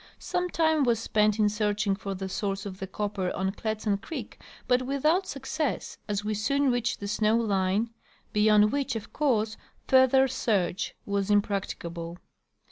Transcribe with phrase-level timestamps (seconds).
[0.17, 4.41] Some time was spent in searching for the source of the copper on Kletsan creek
[4.67, 7.91] but without success as we soon reached the snow line,
[8.33, 12.17] beyond which, of course, further search was impracticable.